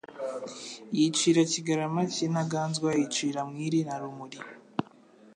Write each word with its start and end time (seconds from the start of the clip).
yicira 0.97 1.41
Kigarama 1.51 2.01
cy'Intaganzwa, 2.13 2.89
yicira 2.97 3.39
Mwiri 3.49 3.79
na 3.87 3.95
Rumuli. 4.01 4.39